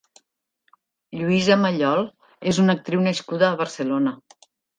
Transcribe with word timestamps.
Lluïsa 1.19 1.57
Mallol 1.65 2.01
és 2.53 2.61
una 2.65 2.77
actriu 2.79 3.05
nascuda 3.09 3.51
a 3.53 3.61
Barcelona. 3.61 4.17